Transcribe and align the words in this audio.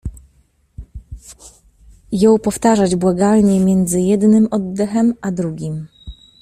Jął 2.11 2.39
powtarzać 2.39 2.95
błagalnie 2.95 3.59
między 3.59 3.99
jednym 4.01 4.47
oddechem 4.51 5.13
a 5.21 5.31
drugim. 5.31 5.87